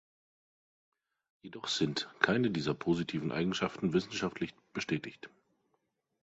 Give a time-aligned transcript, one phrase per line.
[1.43, 5.29] Jedoch sind keine dieser positiven Eigenschaften wissenschaftlich bestätigt.